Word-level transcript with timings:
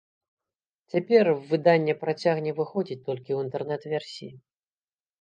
Цяпер 0.93 1.29
выданне 1.51 1.97
працягне 2.03 2.51
выходзіць 2.63 3.01
толькі 3.07 3.25
ў 3.33 3.39
інтэрнэт-версіі. 3.49 4.35